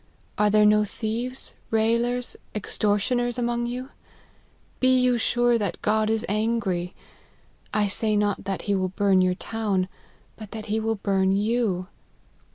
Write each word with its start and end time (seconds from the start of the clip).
Are 0.35 0.49
there 0.49 0.65
no 0.65 0.83
thieves, 0.83 1.53
railers, 1.69 2.35
extortioners, 2.55 3.37
among 3.37 3.67
you? 3.67 3.89
Be 4.79 4.97
you 4.99 5.19
sure 5.19 5.59
that 5.59 5.79
God 5.83 6.09
is 6.09 6.25
angry. 6.27 6.95
I 7.71 7.87
say 7.87 8.17
not 8.17 8.45
that 8.45 8.63
he 8.63 8.73
will 8.73 8.89
bum 8.89 9.21
your 9.21 9.35
town, 9.35 9.87
but 10.37 10.49
that 10.53 10.65
he 10.65 10.79
will 10.79 10.95
bum 10.95 11.33
you. 11.33 11.85